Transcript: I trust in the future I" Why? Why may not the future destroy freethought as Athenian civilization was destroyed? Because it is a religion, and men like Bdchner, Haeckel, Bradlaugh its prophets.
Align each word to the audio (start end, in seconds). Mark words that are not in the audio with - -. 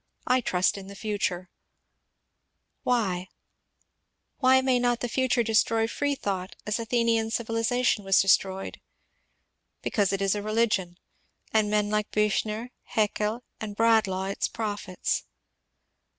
I 0.25 0.41
trust 0.41 0.79
in 0.79 0.87
the 0.87 0.95
future 0.95 1.51
I" 1.51 1.53
Why? 2.83 3.27
Why 4.39 4.59
may 4.61 4.79
not 4.79 5.01
the 5.01 5.07
future 5.07 5.43
destroy 5.43 5.85
freethought 5.87 6.55
as 6.65 6.79
Athenian 6.79 7.29
civilization 7.29 8.03
was 8.03 8.19
destroyed? 8.19 8.81
Because 9.83 10.11
it 10.11 10.19
is 10.19 10.33
a 10.33 10.41
religion, 10.41 10.97
and 11.53 11.69
men 11.69 11.91
like 11.91 12.09
Bdchner, 12.09 12.69
Haeckel, 12.81 13.43
Bradlaugh 13.59 14.31
its 14.31 14.47
prophets. 14.47 15.25